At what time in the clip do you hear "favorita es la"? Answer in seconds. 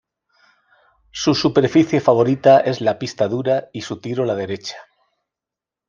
2.01-2.97